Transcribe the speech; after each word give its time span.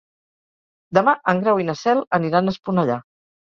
Demà 0.99 1.13
en 1.35 1.43
Grau 1.45 1.63
i 1.65 1.69
na 1.69 1.77
Cel 1.83 2.03
aniran 2.21 2.53
a 2.55 2.57
Esponellà. 2.57 3.01